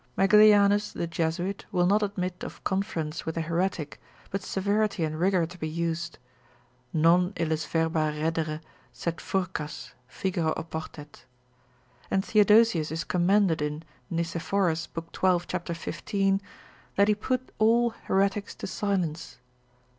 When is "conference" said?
2.63-3.23